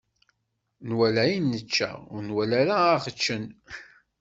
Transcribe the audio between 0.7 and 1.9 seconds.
Nwala ayen nečča,